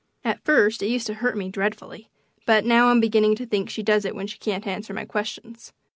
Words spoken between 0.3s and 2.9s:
first it used to hurt me dreadfully, but now